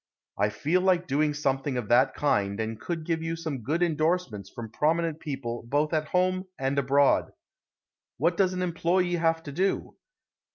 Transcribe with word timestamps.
I 0.35 0.49
feel 0.49 0.81
like 0.81 1.05
doing 1.05 1.35
something 1.35 1.77
of 1.77 1.87
that 1.89 2.15
kind 2.15 2.59
and 2.59 2.79
could 2.81 3.05
give 3.05 3.21
you 3.21 3.35
some 3.35 3.59
good 3.61 3.83
endorsements 3.83 4.49
from 4.49 4.71
prominent 4.71 5.19
people 5.19 5.61
both 5.67 5.93
at 5.93 6.07
home 6.07 6.47
and 6.57 6.79
abroad. 6.79 7.31
What 8.17 8.35
does 8.35 8.53
an 8.53 8.63
employe 8.63 9.15
have 9.19 9.43
to 9.43 9.51
do? 9.51 9.97